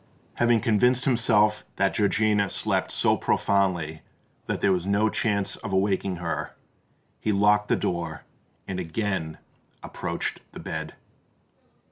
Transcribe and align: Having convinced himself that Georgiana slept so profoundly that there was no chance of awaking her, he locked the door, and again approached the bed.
Having 0.37 0.61
convinced 0.61 1.05
himself 1.05 1.63
that 1.75 1.93
Georgiana 1.93 2.49
slept 2.49 2.91
so 2.91 3.15
profoundly 3.15 4.01
that 4.47 4.59
there 4.59 4.71
was 4.71 4.87
no 4.87 5.11
chance 5.11 5.57
of 5.57 5.71
awaking 5.71 6.15
her, 6.15 6.55
he 7.19 7.31
locked 7.31 7.67
the 7.67 7.75
door, 7.75 8.23
and 8.67 8.79
again 8.79 9.37
approached 9.83 10.39
the 10.53 10.59
bed. 10.59 10.95